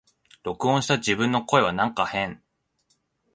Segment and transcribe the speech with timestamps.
[0.41, 2.41] 録音した自分の声はなんか変